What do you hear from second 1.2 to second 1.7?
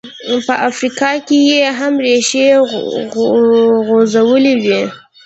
کې یې